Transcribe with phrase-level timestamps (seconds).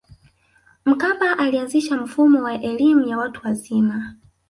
[0.85, 4.15] mkapa alianzisha mfumo wa elimu ya watu wazima